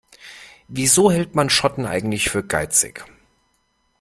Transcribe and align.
Wieso 0.67 1.11
hält 1.11 1.35
man 1.35 1.51
Schotten 1.51 1.85
eigentlich 1.85 2.31
für 2.31 2.43
geizig? 2.43 3.05